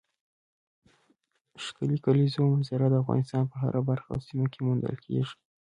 ښکلې 1.63 1.97
کلیزو 2.05 2.41
منظره 2.51 2.85
د 2.89 2.95
افغانستان 3.03 3.43
په 3.51 3.55
هره 3.63 3.81
برخه 3.89 4.09
او 4.13 4.19
سیمه 4.27 4.47
کې 4.53 4.59
موندل 4.67 4.95
کېږي. 5.05 5.35